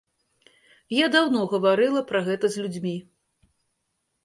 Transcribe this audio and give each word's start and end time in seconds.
Я 0.99 1.09
даўно 1.15 1.39
гаварыла 1.51 2.01
пра 2.13 2.19
гэта 2.31 2.45
з 2.57 2.67
людзьмі. 2.67 2.95